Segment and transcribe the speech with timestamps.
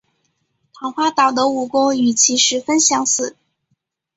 [0.73, 3.35] 桃花岛的武功与其十分相似。